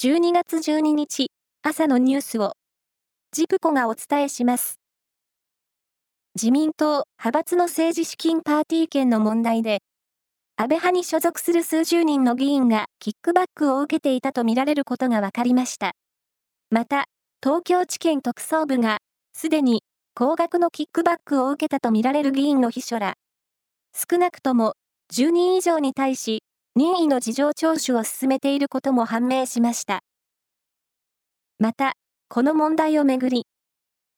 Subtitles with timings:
[0.00, 1.30] 12月12日
[1.62, 2.54] 朝のニュースを
[3.30, 4.80] ジプコがお伝えします。
[6.34, 9.80] 自民党派閥の政治資金パーティー券の問題で
[10.56, 15.92] 安倍派に所属する数十人の議員がキックバックを受けていたとみられることが分かりました。
[16.70, 17.04] また、
[17.42, 18.98] 東京地検特捜部が
[19.34, 19.82] すでに
[20.14, 23.14] 高額のキックバックを受けたとみられる議員の秘書ら
[23.94, 24.72] 少なくとも
[25.12, 26.42] 10人以上に対し
[26.74, 30.00] 任意の事情聴取を進めていることも判明しました。
[31.58, 31.92] また、
[32.30, 33.46] この問題をめぐり、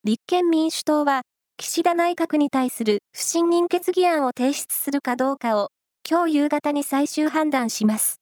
[0.04, 1.22] 立憲民主党は、
[1.56, 5.70] 岸田内閣に対する不信任決議案を提出するかどうかを、
[6.08, 8.20] 今日夕方に最終判断します。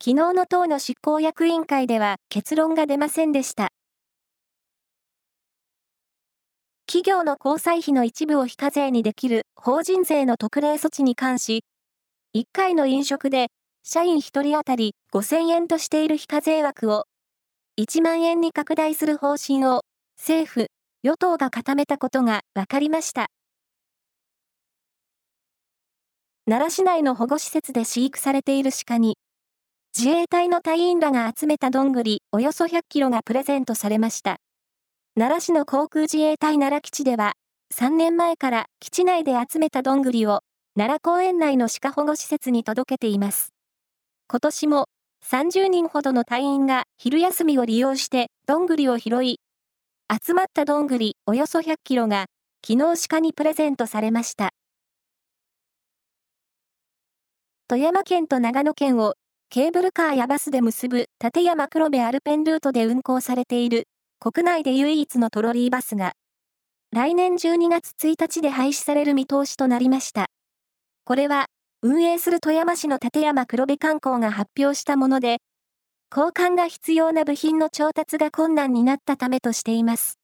[0.00, 3.70] 昨日の党の執行役員会では結論が出ませんでした。
[6.86, 11.64] 企業の交際費の一部を非課税にできる法人税の特例措置に関し、
[12.36, 13.48] 1回の飲食で
[13.90, 17.06] 社員1人当たり5000円としている非課税枠を
[17.80, 19.80] 1万円に拡大する方針を
[20.18, 20.66] 政府、
[21.02, 23.28] 与党が固めたことが分かりました。
[26.46, 29.16] 奈良市内の保護施設で飼育されている鹿に、
[29.96, 34.36] 自衛隊の隊員らが集めたどんぐりおよそ100キロがプレゼントされました。
[35.18, 37.32] 奈良市の航空自衛隊奈良基地では、
[37.74, 40.40] 3年前から基地内で集めたどんぐりを
[40.76, 43.54] 奈良公園内の鹿保護施設に届けています。
[44.30, 44.88] 今年も
[45.24, 49.40] 30人ほどの隊員が昼休みを利用してどんぐりを拾い、
[50.12, 52.26] 集まったどんぐりおよそ100キロが
[52.62, 54.50] 昨日鹿にプレゼントされました。
[57.68, 59.14] 富山県と長野県を
[59.48, 63.84] ケーブルカーやバスで結ぶ立山黒部アルペンルートで運行されている
[64.20, 66.12] 国内で唯一のトロリーバスが
[66.92, 70.26] 来年12月1日で廃止される見通しとなりました。
[71.04, 71.46] これは、
[71.80, 75.38] 運営する富山市の立山黒部観光が発表したもので、
[76.10, 80.18] 交換が必要な部品の調達が困難になったためとしています。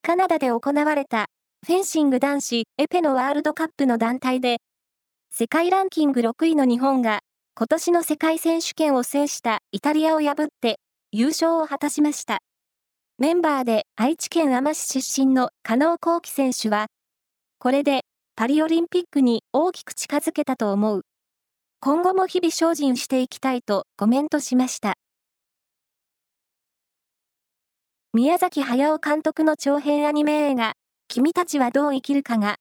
[0.00, 1.26] カナダで行われた
[1.66, 4.56] フェンシング男子エペのワールドカップの団体で、
[5.30, 7.18] 世界ランキング6位の日本が
[7.54, 10.78] 今年の世界選手権を制したイタリアを破って
[11.12, 12.38] 優勝を果たしました。
[13.18, 16.86] メンバーで愛知県あま市出身の加納幸喜選手は、
[17.58, 18.04] これで
[18.38, 21.02] パリオリンピックに大きく近づけたと思う。
[21.80, 24.94] 今後も日々精進していきたいとコメントしました。
[28.14, 30.74] 宮崎駿監督の長編アニメ映画、
[31.08, 32.58] 君たちはどう生きるかが、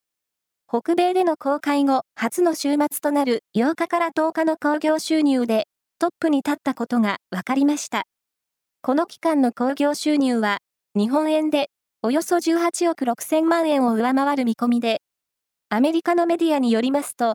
[0.68, 5.68] 北米での公開後初の週末となる8日から10日の興行収入で
[6.00, 8.06] トップに立ったことが分かりました。
[8.82, 10.58] この期間の興行収入は、
[10.96, 11.70] 日本円で
[12.02, 15.02] およそ18億6000万円を上回る見込みで、
[15.70, 17.34] アメリカのメディアによりますと、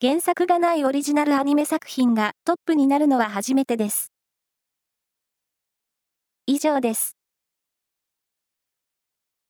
[0.00, 4.12] 原作がないオリジナルアニメ作品がトップになるのは初めてです。
[6.46, 7.13] 以上です。